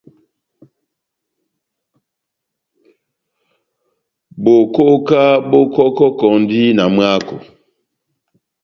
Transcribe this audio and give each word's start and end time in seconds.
Bokoka 4.43 5.21
bó 5.49 5.59
kɔkɔkɔndi 5.73 6.61
na 6.77 6.83
mwáko. 6.95 7.35